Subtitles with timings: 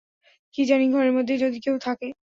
[0.55, 2.07] কী জানি ঘরের মধ্যে যদি কেহ থাকে।